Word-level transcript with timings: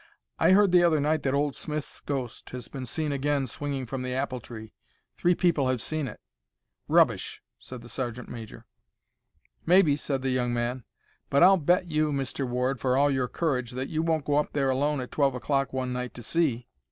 "I 0.39 0.53
heard 0.53 0.71
the 0.71 0.81
other 0.83 0.99
night 0.99 1.21
that 1.21 1.35
old 1.35 1.53
Smith's 1.55 1.99
ghost 1.99 2.49
has 2.49 2.67
been 2.67 2.87
seen 2.87 3.11
again 3.11 3.45
swinging 3.45 3.85
from 3.85 4.01
the 4.01 4.15
apple 4.15 4.39
tree. 4.39 4.73
Three 5.15 5.35
people 5.35 5.67
have 5.69 5.79
seen 5.79 6.07
it." 6.07 6.19
"Rubbish!" 6.87 7.43
said 7.59 7.81
the 7.83 7.87
sergeant 7.87 8.27
major. 8.27 8.65
"Maybe," 9.63 9.95
said 9.95 10.23
the 10.23 10.31
young 10.31 10.55
man; 10.55 10.85
"but 11.29 11.43
I'll 11.43 11.57
bet 11.57 11.91
you, 11.91 12.11
Mr. 12.11 12.47
Ward, 12.47 12.79
for 12.79 12.97
all 12.97 13.11
your 13.11 13.27
courage, 13.27 13.73
that 13.73 13.89
you 13.89 14.01
won't 14.01 14.25
go 14.25 14.37
up 14.37 14.53
there 14.53 14.71
alone 14.71 15.01
at 15.01 15.11
twelve 15.11 15.35
o'clock 15.35 15.71
one 15.71 15.93
night 15.93 16.15
to 16.15 16.23
see." 16.23 16.67